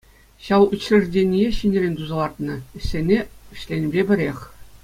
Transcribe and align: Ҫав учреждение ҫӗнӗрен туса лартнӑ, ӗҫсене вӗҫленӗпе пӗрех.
Ҫав 0.45 0.63
учреждение 0.77 1.45
ҫӗнӗрен 1.57 1.93
туса 2.01 2.15
лартнӑ, 2.21 2.55
ӗҫсене 2.79 3.19
вӗҫленӗпе 3.49 4.01
пӗрех. 4.13 4.39